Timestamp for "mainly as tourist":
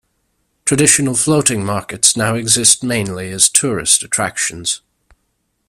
2.83-4.01